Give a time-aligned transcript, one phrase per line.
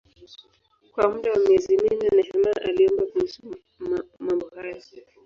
[0.91, 3.55] Kwa muda wa miezi minne Nehemia aliomba kuhusu
[4.19, 4.81] mambo hayo.